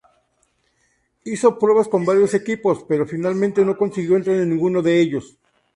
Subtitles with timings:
[1.25, 5.37] Hizo pruebas con varios equipos, pero finalmente no consiguió entrar en ninguno de ellos.